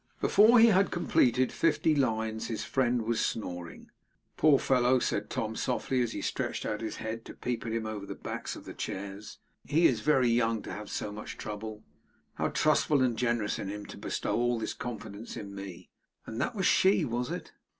[0.19, 3.91] Before he had completed fifty lines his friend was snoring.
[4.35, 7.85] 'Poor fellow!' said Tom, softly, as he stretched out his head to peep at him
[7.85, 9.37] over the backs of the chairs.
[9.63, 11.83] 'He is very young to have so much trouble.
[12.33, 15.91] How trustful and generous in him to bestow all this confidence in me.
[16.25, 17.51] And that was she, was it?